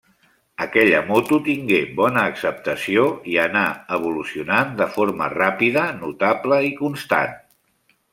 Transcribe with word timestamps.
Aquella 0.63 0.99
moto 1.09 1.37
tingué 1.47 1.81
bona 1.99 2.23
acceptació 2.29 3.03
i 3.33 3.37
anà 3.43 3.65
evolucionant 3.97 4.73
de 4.81 4.87
forma 4.95 5.29
ràpida, 5.35 5.85
notable 6.05 6.59
i 6.69 6.73
constant. 6.81 7.37